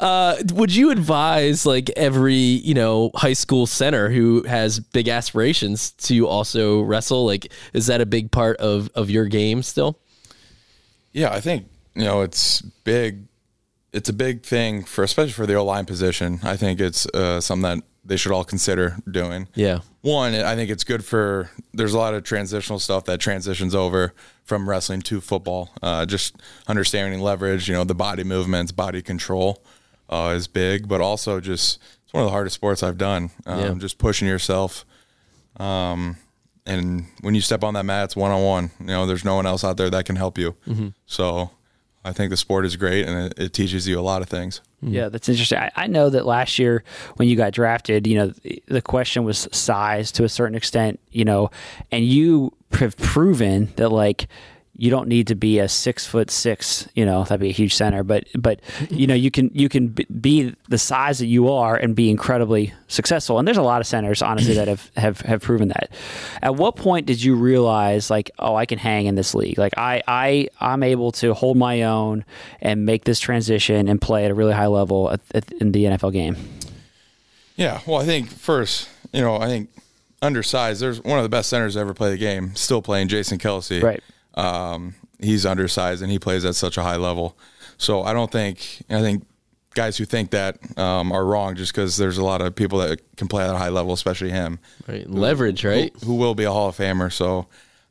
[0.00, 5.92] uh, would you advise like every you know high school center who has big aspirations
[5.92, 7.24] to also wrestle?
[7.24, 9.98] Like, is that a big part of of your game still?
[11.12, 13.24] Yeah, I think you know it's big.
[13.92, 16.40] It's a big thing for, especially for the O line position.
[16.42, 19.48] I think it's uh, something that they should all consider doing.
[19.54, 19.80] Yeah.
[20.00, 21.50] One, I think it's good for.
[21.72, 24.12] There's a lot of transitional stuff that transitions over
[24.44, 25.70] from wrestling to football.
[25.82, 26.36] Uh, just
[26.66, 29.62] understanding leverage, you know, the body movements, body control
[30.10, 33.30] uh, is big, but also just it's one of the hardest sports I've done.
[33.46, 33.74] Um, Yeah.
[33.78, 34.84] Just pushing yourself.
[35.58, 36.16] Um,
[36.66, 38.70] and when you step on that mat, it's one on one.
[38.80, 40.54] You know, there's no one else out there that can help you.
[41.06, 41.50] So,
[42.04, 44.60] I think the sport is great, and it, it teaches you a lot of things.
[44.80, 45.58] Yeah, that's interesting.
[45.58, 46.82] I, I know that last year
[47.16, 50.98] when you got drafted, you know, the, the question was size to a certain extent,
[51.12, 51.50] you know,
[51.92, 54.26] and you have proven that like
[54.74, 57.74] you don't need to be a six foot six, you know, that'd be a huge
[57.74, 61.76] center, but but you know you can you can be the size that you are
[61.76, 63.38] and be incredibly successful.
[63.38, 65.90] And there's a lot of centers, honestly, that have have have proven that.
[66.40, 69.58] At what point did you realize like, oh, I can hang in this league?
[69.58, 72.24] Like I I I'm able to hold my own
[72.62, 75.84] and make this transition and play at a really high level at, at, in the
[75.84, 76.36] NFL game.
[77.56, 79.68] Yeah, well, I think first, you know, I think
[80.22, 80.80] undersized.
[80.80, 83.82] There's one of the best centers to ever play the game, still playing Jason Kelce.
[83.82, 84.02] Right.
[84.34, 87.36] Um, he's undersized and he plays at such a high level.
[87.78, 89.26] So I don't think I think
[89.74, 93.00] guys who think that um, are wrong just because there's a lot of people that
[93.16, 95.08] can play at a high level, especially him, Right.
[95.08, 95.92] Leverage, right?
[96.00, 97.10] who, who will be a Hall of Famer.
[97.12, 97.46] So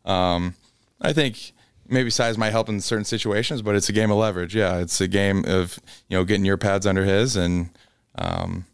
[0.06, 0.56] um,
[1.02, 1.54] I think
[1.88, 4.56] maybe size might help in certain situations, but it's a game of leverage.
[4.56, 7.70] Yeah, it's a game of you know getting your pads under his, and
[8.16, 8.66] um,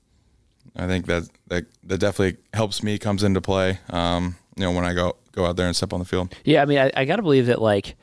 [0.75, 3.79] I think that that that definitely helps me comes into play.
[3.89, 6.33] Um, you know when I go go out there and step on the field.
[6.43, 7.95] Yeah, I mean, I, I got to believe that, like,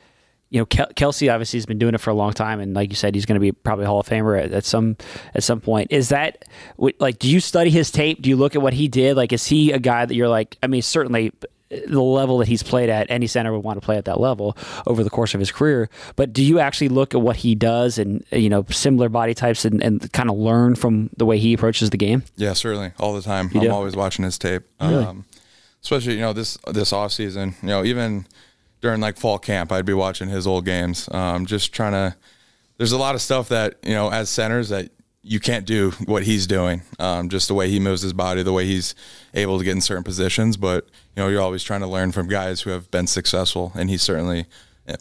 [0.49, 2.89] you know, Kel- Kelce obviously has been doing it for a long time, and like
[2.89, 4.95] you said, he's going to be probably Hall of Famer at, at some
[5.33, 5.91] at some point.
[5.91, 6.45] Is that
[6.77, 7.19] like?
[7.19, 8.21] Do you study his tape?
[8.21, 9.17] Do you look at what he did?
[9.17, 10.57] Like, is he a guy that you're like?
[10.63, 11.31] I mean, certainly
[11.87, 14.55] the level that he's played at, any center would want to play at that level
[14.85, 15.89] over the course of his career.
[16.15, 19.65] But do you actually look at what he does and you know similar body types
[19.65, 22.23] and, and kind of learn from the way he approaches the game?
[22.35, 23.49] Yeah, certainly, all the time.
[23.53, 23.71] I'm do?
[23.71, 24.63] always watching his tape.
[24.79, 25.03] Really?
[25.03, 25.25] Um,
[25.85, 27.55] especially you know this this off season.
[27.61, 28.25] You know, even
[28.81, 31.07] during like fall camp, I'd be watching his old games.
[31.11, 32.17] Um, just trying to.
[32.77, 34.89] There's a lot of stuff that you know as centers that
[35.21, 36.81] you can't do what he's doing.
[36.99, 38.95] Um, just the way he moves his body, the way he's
[39.33, 40.57] able to get in certain positions.
[40.57, 43.89] But you know, you're always trying to learn from guys who have been successful, and
[43.89, 44.47] he's certainly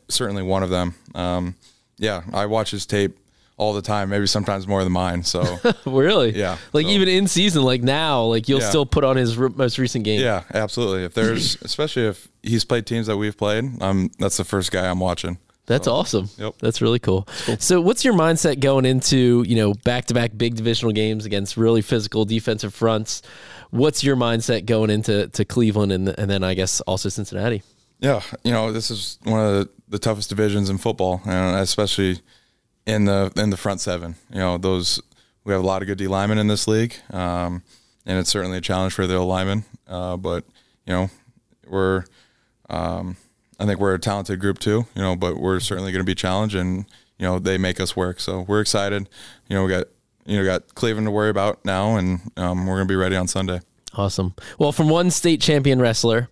[0.08, 0.94] certainly one of them.
[1.14, 1.56] Um,
[1.96, 3.16] yeah, I watch his tape
[3.56, 5.22] all the time, maybe sometimes more than mine.
[5.22, 5.58] So.
[5.86, 6.36] Really?
[6.36, 8.68] Yeah, Like so- even in season, like now, like you'll Yeah.
[8.68, 10.20] still put on his re- most recent game.
[10.20, 11.04] Yeah, absolutely.
[11.04, 14.88] If there's, especially if he's played teams that we've played, um, that's the first guy
[14.90, 15.38] I'm watching.
[15.66, 16.28] That's awesome.
[16.36, 16.56] Yep.
[16.58, 17.26] That's really cool.
[17.58, 21.56] So, what's your mindset going into you know back to back big divisional games against
[21.56, 23.22] really physical defensive fronts?
[23.70, 27.62] What's your mindset going into to Cleveland and and then I guess also Cincinnati?
[28.00, 32.20] Yeah, you know, this is one of the, the toughest divisions in football, and especially
[32.86, 34.16] in the in the front seven.
[34.30, 35.00] You know, those
[35.44, 37.62] we have a lot of good D linemen in this league, um,
[38.06, 39.64] and it's certainly a challenge for the O linemen.
[39.86, 40.44] Uh, but
[40.86, 41.10] you know,
[41.66, 42.04] we're
[42.70, 43.16] um,
[43.58, 44.86] I think we're a talented group too.
[44.94, 46.86] You know, but we're certainly going to be challenged, and
[47.18, 48.20] you know, they make us work.
[48.20, 49.08] So we're excited.
[49.48, 49.86] You know, we got
[50.26, 53.16] you know got Cleveland to worry about now, and um, we're going to be ready
[53.16, 53.60] on Sunday.
[53.94, 54.34] Awesome.
[54.58, 56.28] Well, from one state champion wrestler,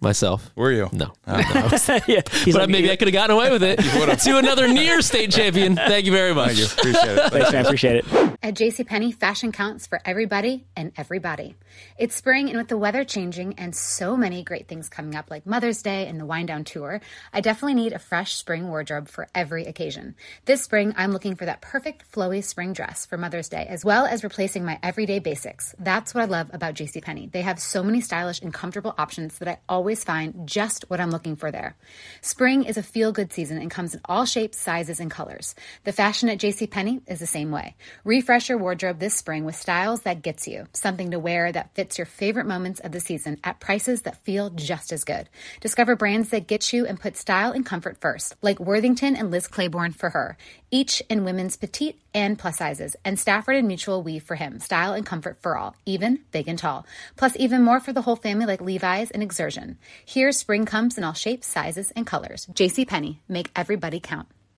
[0.00, 0.50] myself.
[0.54, 0.88] Where are you?
[0.92, 3.78] No, yeah, he's but like, maybe I could have gotten away with it.
[4.26, 5.76] to another near state champion.
[5.76, 6.56] Thank you very much.
[6.56, 6.64] Thank you.
[6.66, 7.32] Appreciate it.
[7.32, 7.64] Thanks, man.
[7.64, 8.36] Appreciate it.
[8.42, 11.56] At JCPenney, fashion counts for everybody and everybody.
[11.98, 15.46] It's spring, and with the weather changing and so many great things coming up, like
[15.46, 17.00] Mother's Day and the Wind Down Tour,
[17.32, 20.14] I definitely need a fresh spring wardrobe for every occasion.
[20.44, 24.06] This spring, I'm looking for that perfect flowy spring dress for Mother's Day, as well
[24.06, 25.74] as replacing my everyday basics.
[25.78, 27.32] That's what I love about JCPenney.
[27.32, 31.10] They have so many stylish and comfortable options that I always find just what I'm
[31.10, 31.76] looking for there.
[32.20, 35.54] Spring is a feel good season and comes in all shapes, sizes, and colors.
[35.84, 37.76] The fashion at JCPenney is the same way.
[38.04, 40.66] Refresh your wardrobe this spring with styles that gets you.
[40.72, 44.50] Something to wear that fits your favorite moments of the season at prices that feel
[44.50, 45.28] just as good.
[45.60, 49.46] Discover brands that get you and put style and comfort first, like Worthington and Liz
[49.46, 50.36] Claiborne for her,
[50.70, 54.94] each in women's petite and plus sizes, and Stafford and Mutual Weave for him, style
[54.94, 56.86] and comfort for all, even big and tall.
[57.14, 59.76] Plus even more for the whole family like Levi's and Xersion.
[60.04, 62.46] Here spring comes in all shapes, sizes, and colors.
[62.46, 64.26] JCPenney, make everybody count.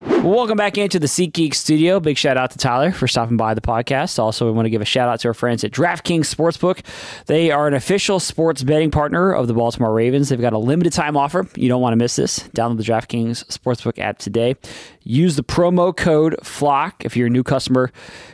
[0.00, 2.00] Well, welcome back into the SeatGeek studio.
[2.00, 4.18] Big shout out to Tyler for stopping by the podcast.
[4.18, 6.84] Also, we want to give a shout out to our friends at DraftKings Sportsbook.
[7.26, 10.28] They are an official sports betting partner of the Baltimore Ravens.
[10.28, 11.46] They've got a limited time offer.
[11.54, 12.40] You don't want to miss this.
[12.50, 14.56] Download the DraftKings Sportsbook app today.
[15.04, 17.04] Use the promo code FLOCK.
[17.04, 17.90] If you're a new customer,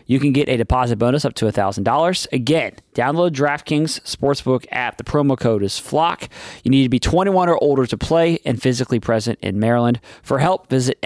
[0.06, 2.32] you can get a deposit bonus up to $1,000.
[2.32, 4.96] Again, download DraftKings Sportsbook app.
[4.96, 6.28] The promo code is FLOCK.
[6.64, 10.00] You need to be 21 or older to play and physically present in Maryland.
[10.22, 10.98] For help, visit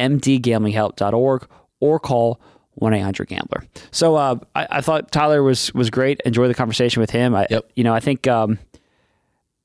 [0.72, 1.48] mdgamblinghelp.org
[1.80, 2.40] or call
[2.74, 3.64] 1 800 Gambler.
[3.90, 6.20] So uh, I, I, thought Tyler was was great.
[6.24, 7.34] Enjoy the conversation with him.
[7.34, 7.68] I, yep.
[7.74, 8.58] You know, I think um,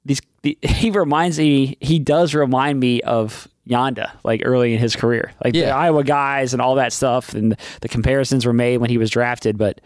[0.06, 1.78] these the, he reminds me.
[1.80, 5.66] He does remind me of Yanda, like early in his career, like yeah.
[5.68, 9.10] the Iowa guys and all that stuff, and the comparisons were made when he was
[9.10, 9.58] drafted.
[9.58, 9.80] But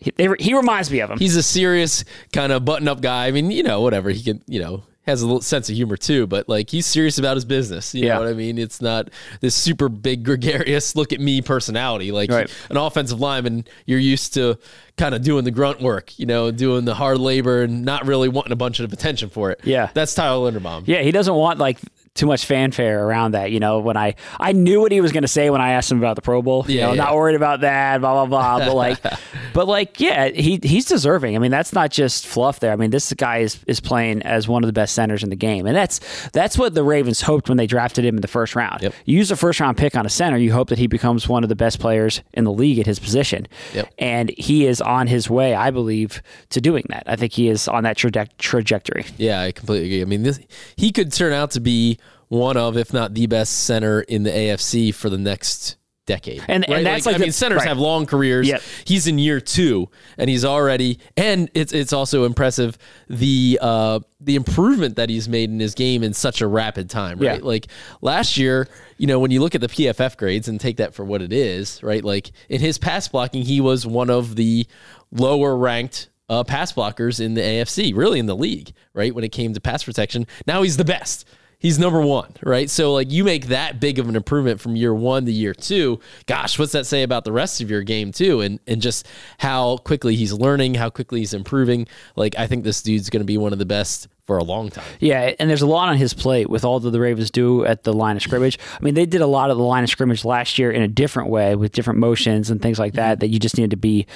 [0.00, 1.18] he, they, he reminds me of him.
[1.18, 3.26] He's a serious kind of button-up guy.
[3.26, 5.96] I mean, you know, whatever he can, you know, has a little sense of humor
[5.96, 7.94] too, but like he's serious about his business.
[7.94, 8.14] You yeah.
[8.14, 8.58] know what I mean?
[8.58, 9.08] It's not
[9.40, 12.12] this super big gregarious look at me personality.
[12.12, 12.50] Like right.
[12.68, 14.58] an offensive lineman, you're used to
[14.96, 18.28] kind of doing the grunt work, you know, doing the hard labor and not really
[18.28, 19.60] wanting a bunch of attention for it.
[19.64, 19.90] Yeah.
[19.94, 20.84] That's Tyler Linderbaum.
[20.86, 21.78] Yeah, he doesn't want like
[22.20, 23.50] too much fanfare around that.
[23.50, 25.90] You know, when I I knew what he was going to say when I asked
[25.90, 26.66] him about the Pro Bowl.
[26.68, 27.04] You yeah, know, yeah.
[27.04, 28.00] not worried about that.
[28.02, 28.66] Blah blah blah.
[28.66, 29.02] But like,
[29.54, 31.34] but like, yeah, he he's deserving.
[31.34, 32.72] I mean, that's not just fluff there.
[32.72, 35.36] I mean, this guy is is playing as one of the best centers in the
[35.36, 36.00] game, and that's
[36.32, 38.82] that's what the Ravens hoped when they drafted him in the first round.
[38.82, 38.94] Yep.
[39.06, 41.42] You use a first round pick on a center, you hope that he becomes one
[41.42, 43.48] of the best players in the league at his position.
[43.72, 43.92] Yep.
[43.98, 47.04] And he is on his way, I believe, to doing that.
[47.06, 49.06] I think he is on that traje- trajectory.
[49.16, 50.02] Yeah, I completely agree.
[50.02, 50.38] I mean, this
[50.76, 51.98] he could turn out to be
[52.30, 56.42] one of, if not the best center in the AFC for the next decade.
[56.46, 56.78] And, right?
[56.78, 57.68] and that's like, like I the, mean, centers right.
[57.68, 58.46] have long careers.
[58.46, 58.62] Yep.
[58.84, 61.00] He's in year two, and he's already.
[61.16, 66.04] And it's it's also impressive the uh, the improvement that he's made in his game
[66.04, 67.18] in such a rapid time.
[67.18, 67.46] Right, yeah.
[67.46, 67.66] like
[68.00, 71.04] last year, you know, when you look at the PFF grades and take that for
[71.04, 72.04] what it is, right?
[72.04, 74.66] Like in his pass blocking, he was one of the
[75.10, 76.08] lower ranked.
[76.28, 79.12] Uh, pass blockers in the AFC, really in the league, right?
[79.12, 81.24] When it came to pass protection, now he's the best
[81.60, 82.68] he's number one, right?
[82.68, 86.00] So like you make that big of an improvement from year one to year two.
[86.26, 88.40] Gosh, what's that say about the rest of your game too?
[88.40, 89.06] And and just
[89.38, 91.86] how quickly he's learning, how quickly he's improving.
[92.16, 94.70] Like I think this dude's going to be one of the best for a long
[94.70, 94.84] time.
[95.00, 97.82] Yeah, and there's a lot on his plate with all that the Ravens do at
[97.82, 98.58] the line of scrimmage.
[98.80, 100.88] I mean, they did a lot of the line of scrimmage last year in a
[100.88, 103.20] different way with different motions and things like that.
[103.20, 104.06] That you just need to be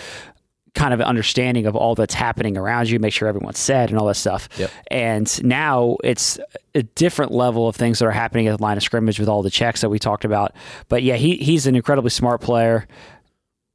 [0.75, 4.07] kind of understanding of all that's happening around you, make sure everyone's set and all
[4.07, 4.49] that stuff.
[4.59, 4.71] Yep.
[4.91, 6.39] And now it's
[6.75, 9.43] a different level of things that are happening at the line of scrimmage with all
[9.43, 10.55] the checks that we talked about.
[10.89, 12.87] But yeah, he he's an incredibly smart player,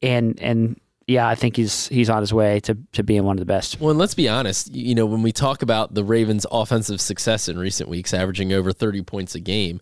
[0.01, 3.39] and and yeah, I think he's he's on his way to to being one of
[3.39, 3.79] the best.
[3.79, 7.47] Well, and let's be honest, you know, when we talk about the Ravens' offensive success
[7.47, 9.81] in recent weeks, averaging over thirty points a game,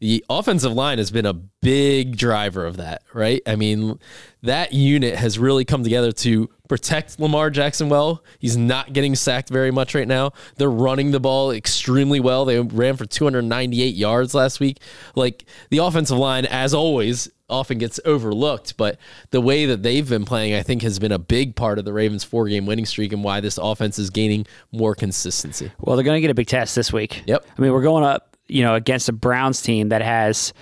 [0.00, 3.42] the offensive line has been a big driver of that, right?
[3.46, 3.98] I mean,
[4.42, 8.22] that unit has really come together to protect Lamar Jackson well.
[8.38, 10.32] He's not getting sacked very much right now.
[10.56, 12.44] They're running the ball extremely well.
[12.44, 14.78] They ran for 298 yards last week.
[15.16, 18.98] Like the offensive line, as always, often gets overlooked, but
[19.30, 21.92] the way that they've been playing, I think, has been a big part of the
[21.92, 25.72] Ravens' four game winning streak and why this offense is gaining more consistency.
[25.80, 27.22] Well, they're going to get a big test this week.
[27.26, 27.46] Yep.
[27.56, 30.52] I mean, we're going up you know, against a Browns team that has,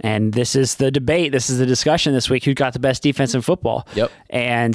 [0.00, 3.02] and this is the debate, this is the discussion this week, who got the best
[3.02, 3.86] defense in football.
[3.94, 4.10] Yep.
[4.30, 4.74] And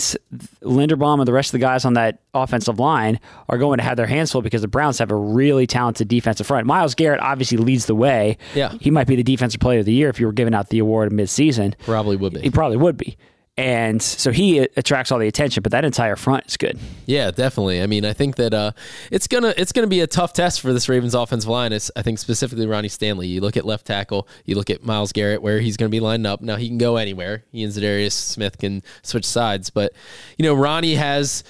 [0.62, 3.98] Linderbaum and the rest of the guys on that offensive line are going to have
[3.98, 6.66] their hands full because the Browns have a really talented defensive front.
[6.66, 8.38] Myles Garrett obviously leads the way.
[8.56, 8.74] Yeah.
[8.80, 10.80] He might be the defensive player of the year if you were giving out the
[10.80, 11.78] award midseason.
[11.80, 12.42] Probably would be.
[12.42, 13.18] He probably would be.
[13.58, 16.80] And so he attracts all the attention, but that entire front is good.
[17.06, 17.82] Yeah, definitely.
[17.82, 18.72] I mean, I think that uh,
[19.12, 21.74] it's gonna it's gonna be a tough test for this Ravens offensive line.
[21.74, 23.28] It's I think specifically Ronnie Stanley.
[23.28, 26.26] You look at left tackle, you look at Myles Garrett, where he's gonna be lined
[26.26, 26.42] up.
[26.42, 27.44] Now he can go anywhere.
[27.52, 29.94] He and Za'Darius Smith can switch sides, but
[30.38, 31.44] you know Ronnie has.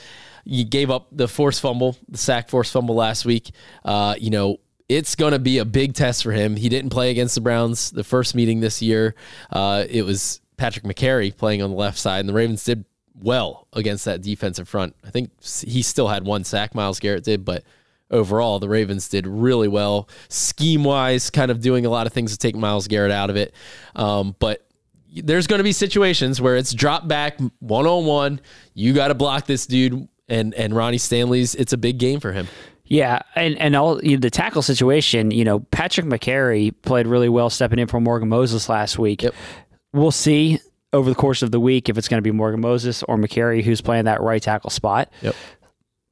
[0.44, 3.52] You gave up the force fumble, the sack force fumble last week.
[3.86, 4.58] Uh, you know,
[4.90, 6.56] it's going to be a big test for him.
[6.56, 9.14] He didn't play against the Browns the first meeting this year.
[9.52, 12.86] Uh, it was Patrick Mekari playing on the left side, and the Ravens did
[13.20, 14.96] well against that defensive front.
[15.04, 17.64] I think he still had one sack, Myles Garrett did, but
[18.12, 22.32] overall, the Ravens did really well scheme wise, kind of doing a lot of things
[22.34, 23.56] to take Myles Garrett out of it.
[23.96, 24.68] Um, but
[25.12, 28.40] there's going to be situations where it's drop back one on one.
[28.76, 31.56] You got to block this dude, and and Ronnie Stanley's.
[31.56, 32.48] It's a big game for him.
[32.86, 35.32] Yeah, and and all you know, the tackle situation.
[35.32, 39.24] You know, Patrick Mekari played really well stepping in for Morgan Moses last week.
[39.24, 39.34] Yep.
[39.94, 40.60] We'll see
[40.94, 43.64] over the course of the week if it's going to be Morgan Moses or Mekari
[43.64, 45.12] who's playing that right tackle spot.
[45.22, 45.36] Yep.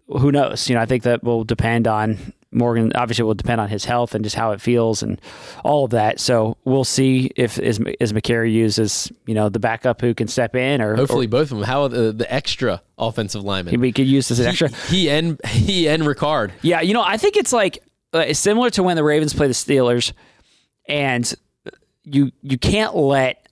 [0.07, 0.67] Who knows?
[0.69, 2.17] You know, I think that will depend on
[2.51, 2.91] Morgan.
[2.95, 5.21] Obviously, it will depend on his health and just how it feels and
[5.63, 6.19] all of that.
[6.19, 10.27] So we'll see if is is Mekari used as you know the backup who can
[10.27, 11.63] step in or Hopefully, or, both of them.
[11.63, 13.83] How the, the extra offensive lineman?
[13.83, 14.69] he could use as an extra.
[14.69, 16.51] He, he and he and Ricard.
[16.61, 19.47] Yeah, you know, I think it's like uh, it's similar to when the Ravens play
[19.47, 20.13] the Steelers,
[20.87, 21.31] and
[22.03, 23.47] you you can't let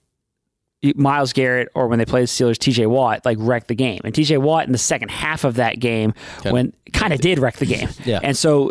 [0.94, 4.00] Myles Garrett or when they play the Steelers, TJ Watt like wrecked the game.
[4.04, 7.38] And TJ Watt in the second half of that game Kinda- when kind of did
[7.38, 7.88] wreck the game.
[8.04, 8.20] Yeah.
[8.22, 8.70] And so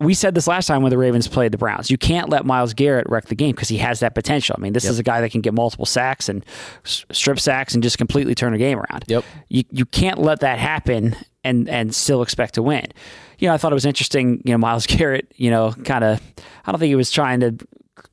[0.00, 1.90] we said this last time when the Ravens played the Browns.
[1.90, 4.54] You can't let Myles Garrett wreck the game because he has that potential.
[4.56, 6.44] I mean, this is a guy that can get multiple sacks and
[6.84, 9.04] strip sacks and just completely turn a game around.
[9.08, 9.24] Yep.
[9.48, 12.86] You you can't let that happen and and still expect to win.
[13.40, 14.40] You know, I thought it was interesting.
[14.44, 15.32] You know, Myles Garrett.
[15.34, 16.20] You know, kind of.
[16.64, 17.56] I don't think he was trying to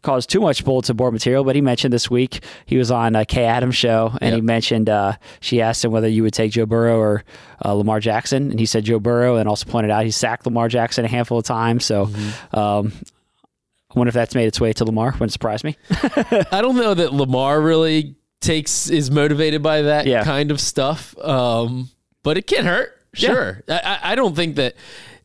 [0.01, 3.25] cause too much bulletin board material, but he mentioned this week he was on a
[3.25, 6.65] Kay Adams show, and he mentioned uh, she asked him whether you would take Joe
[6.65, 7.23] Burrow or
[7.63, 10.67] uh, Lamar Jackson, and he said Joe Burrow, and also pointed out he sacked Lamar
[10.67, 11.85] Jackson a handful of times.
[11.85, 12.09] So.
[12.53, 12.91] Um,
[13.93, 15.11] I wonder if that's made its way to Lamar.
[15.13, 15.77] Wouldn't surprise me.
[15.89, 20.25] I don't know that Lamar really takes is motivated by that Yeah.
[20.25, 21.17] kind of stuff.
[21.19, 21.89] Um,
[22.21, 22.91] but it can hurt.
[23.13, 23.63] Sure.
[23.69, 24.75] I, I I don't think that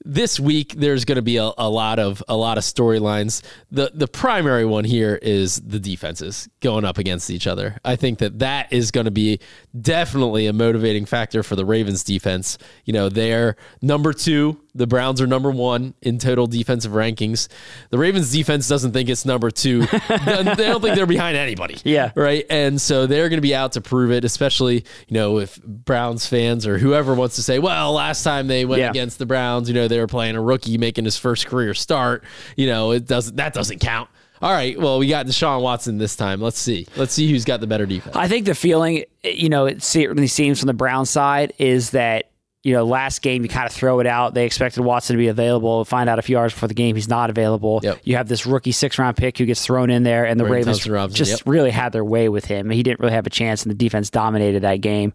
[0.05, 3.43] this week there's going to be a, a lot of a lot of storylines.
[3.71, 7.79] The the primary one here is the defenses going up against each other.
[7.85, 9.41] I think that that is going to be
[9.79, 12.59] definitely a motivating factor for the Ravens defense.
[12.85, 17.49] You know, they're number 2, the Browns are number 1 in total defensive rankings.
[17.91, 19.81] The Ravens defense doesn't think it's number 2.
[19.87, 22.11] they don't think they're behind anybody Yeah.
[22.15, 22.45] right?
[22.51, 26.27] And so they're going to be out to prove it, especially you know if Browns
[26.27, 28.91] fans or whoever wants to say, well, last time they went Yeah.
[28.91, 32.25] against the Browns, you know they were playing a rookie making his first career start.
[32.57, 34.09] You know it doesn't that doesn't count.
[34.43, 36.41] All right, well we got Deshaun Watson this time.
[36.41, 38.17] Let's see, let's see who's got the better defense.
[38.17, 42.30] I think the feeling, you know, it certainly seems from the Brown side is that
[42.63, 44.35] you know last game you kind of throw it out.
[44.35, 45.85] They expected Watson to be available.
[45.85, 47.81] Find out a few hours before the game he's not available.
[47.83, 48.01] Yep.
[48.05, 50.89] You have this rookie six round pick who gets thrown in there, and the Ravens
[50.89, 51.41] Robinson, just yep.
[51.47, 52.69] really had their way with him.
[52.69, 55.13] He didn't really have a chance, and the defense dominated that game.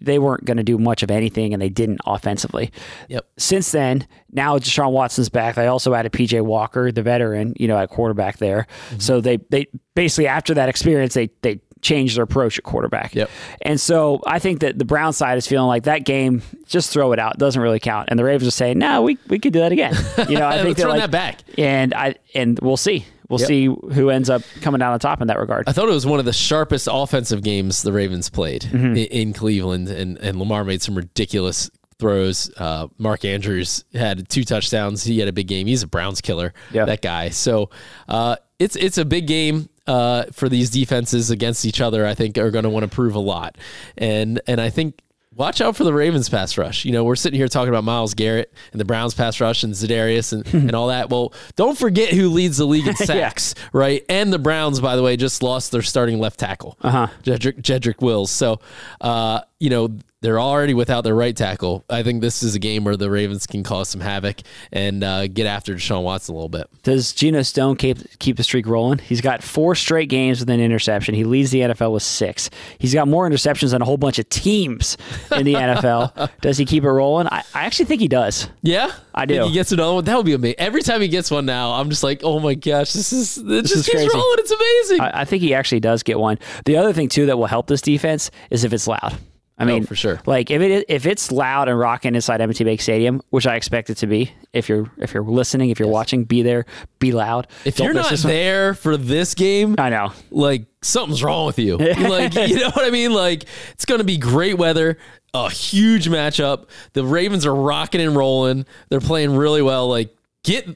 [0.00, 2.70] They weren't going to do much of anything, and they didn't offensively.
[3.08, 3.28] Yep.
[3.36, 5.56] Since then, now Deshaun Watson's back.
[5.56, 8.66] They also added PJ Walker, the veteran, you know, at quarterback there.
[8.90, 9.00] Mm-hmm.
[9.00, 13.14] So they they basically after that experience, they they changed their approach at quarterback.
[13.14, 13.30] Yep.
[13.62, 17.12] And so I think that the Brown side is feeling like that game, just throw
[17.12, 17.34] it out.
[17.34, 18.08] It doesn't really count.
[18.10, 19.94] And the Ravens are saying, no, we, we could do that again.
[20.28, 21.40] You know, I think they're like, that back.
[21.56, 23.04] And I and we'll see.
[23.28, 23.46] We'll Yep.
[23.48, 25.68] see who ends up coming down on top in that regard.
[25.68, 28.86] I thought it was one of the sharpest offensive games the Ravens played Mm-hmm.
[28.86, 32.50] in, in Cleveland, and, and Lamar made some ridiculous throws.
[32.56, 35.04] Uh, Mark Andrews had two touchdowns.
[35.04, 35.66] He had a big game.
[35.66, 36.54] He's a Browns killer.
[36.72, 36.86] Yeah.
[36.86, 37.28] that guy.
[37.30, 37.68] So
[38.08, 42.06] uh, it's it's a big game uh, for these defenses against each other.
[42.06, 43.56] I think are going to want to prove a lot,
[43.96, 45.00] and and I think.
[45.34, 46.84] Watch out for the Ravens pass rush.
[46.84, 49.72] You know, we're sitting here talking about Myles Garrett and the Browns pass rush and
[49.72, 51.10] Za'Darius and, and all that.
[51.10, 54.04] Well, don't forget who leads the league in sacks, right?
[54.08, 57.06] And the Browns, by the way, just lost their starting left tackle, uh-huh.
[57.22, 58.32] Jedrick, Jedrick Wills.
[58.32, 58.58] So,
[59.00, 61.84] uh, you know, they're already without their right tackle.
[61.88, 64.40] I think this is a game where the Ravens can cause some havoc
[64.72, 66.66] and uh, get after Deshaun Watson a little bit.
[66.82, 68.98] Does Geno Stone keep keep the streak rolling?
[68.98, 71.14] He's got four straight games with an interception.
[71.14, 72.50] He leads the NFL with six.
[72.78, 74.96] He's got more interceptions than a whole bunch of teams
[75.36, 76.30] in the NFL.
[76.40, 77.28] Does he keep it rolling?
[77.28, 78.48] I, I actually think he does.
[78.62, 79.46] Yeah, I Think do.
[79.48, 80.04] He gets another one.
[80.04, 80.58] That would be amazing.
[80.58, 83.62] Every time he gets one now, I'm just like, oh my gosh, this is it
[83.62, 84.10] just is keeps crazy.
[84.12, 84.36] rolling.
[84.38, 85.00] It's amazing.
[85.00, 86.38] I, I think he actually does get one.
[86.64, 89.16] The other thing too that will help this defense is if it's loud.
[89.58, 90.20] I mean, for sure.
[90.24, 93.90] Like if it if it's loud and rocking inside M&T Bank Stadium, which I expect
[93.90, 96.64] it to be, if you're if you're listening, if you're watching, be there,
[96.98, 97.48] be loud.
[97.64, 100.12] If Don't you're not there for this game, I know.
[100.30, 101.76] like something's wrong with you.
[101.78, 103.12] like you know what I mean?
[103.12, 104.98] Like it's gonna be great weather,
[105.34, 106.68] a huge matchup.
[106.92, 108.64] The Ravens are rocking and rolling.
[108.88, 109.88] They're playing really well.
[109.88, 110.14] Like
[110.48, 110.66] get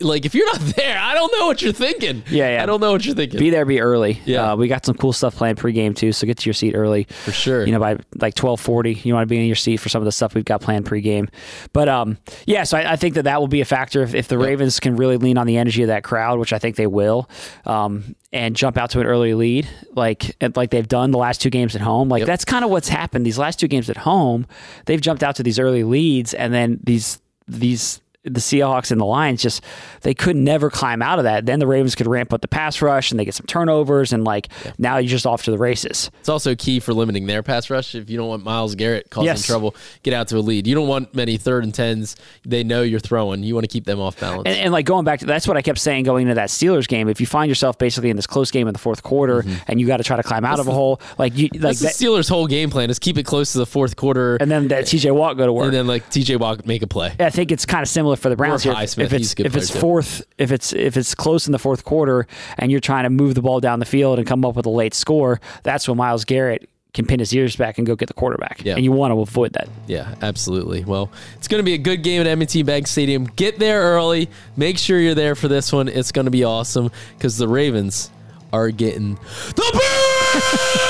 [0.00, 2.22] like if you're not there, I don't know what you're thinking.
[2.30, 2.62] Yeah, yeah.
[2.62, 3.38] I don't know what you're thinking.
[3.38, 4.20] Be there, be early.
[4.24, 4.52] Yeah.
[4.52, 7.04] uh, we got some cool stuff planned pregame too, so get to your seat early
[7.04, 7.66] For sure.
[7.66, 10.00] You know, by like twelve forty, you want to be in your seat for some
[10.00, 11.28] of the stuff we've got planned pregame.
[11.72, 14.28] But um, yeah, so I, I think that that will be a factor if, if
[14.28, 16.86] the Ravens can really lean on the energy of that crowd, which I think they
[16.86, 17.28] will,
[17.66, 21.50] um, and jump out to an early lead, like like they've done the last two
[21.50, 22.08] games at home.
[22.08, 23.26] Like that's kind of what's happened.
[23.26, 24.46] These last two games at home,
[24.86, 29.06] they've jumped out to these early leads, and then these these the Seahawks and the
[29.06, 29.64] Lions just
[30.02, 31.46] they could never climb out of that.
[31.46, 34.24] Then the Ravens could ramp up the pass rush and they get some turnovers and
[34.24, 34.48] like
[34.78, 36.10] now you're just off to the races.
[36.20, 37.94] It's also key for limiting their pass rush.
[37.94, 39.46] If you don't want Myles Garrett causing Yes.
[39.46, 40.66] trouble, get out to a lead.
[40.66, 42.16] You don't want many third and tens.
[42.44, 43.42] They know you're throwing.
[43.42, 44.42] You want to keep them off balance.
[44.46, 46.86] And, and like going back to that's what I kept saying going into that Steelers
[46.86, 47.08] game.
[47.08, 49.54] If you find yourself basically in this close game in the fourth quarter mm-hmm.
[49.66, 51.80] and you got to try to climb out of a hole, like you like That's
[51.80, 54.50] that, the Steelers' whole game plan is keep it close to the fourth quarter, and
[54.50, 55.64] then that TJ Watt go to work.
[55.64, 57.14] and then like TJ Watt make a play.
[57.18, 58.72] I think it's kind of similar for the Browns here.
[58.74, 59.78] Highsmith, If it's he's a good if it's too.
[59.78, 62.26] fourth, if it's if it's close in the fourth quarter,
[62.58, 64.70] and you're trying to move the ball down the field and come up with a
[64.70, 68.14] late score, that's when Myles Garrett can pin his ears back and go get the
[68.14, 68.62] quarterback.
[68.64, 68.74] Yeah.
[68.74, 69.68] And you want to avoid that.
[69.86, 70.84] Yeah, absolutely.
[70.84, 73.26] Well, it's going to be a good game at M&T Bank Stadium.
[73.26, 74.28] Get there early.
[74.56, 75.86] Make sure you're there for this one.
[75.86, 78.10] It's going to be awesome because the Ravens
[78.52, 79.14] are getting
[79.54, 80.89] the